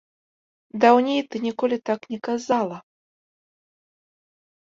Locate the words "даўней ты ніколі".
0.83-1.77